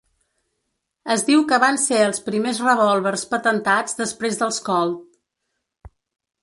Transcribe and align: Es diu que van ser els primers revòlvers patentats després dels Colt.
Es 1.15 1.25
diu 1.27 1.43
que 1.51 1.59
van 1.63 1.77
ser 1.83 1.99
els 2.05 2.21
primers 2.31 2.63
revòlvers 2.65 3.27
patentats 3.35 4.01
després 4.03 4.41
dels 4.43 4.61
Colt. 4.71 5.93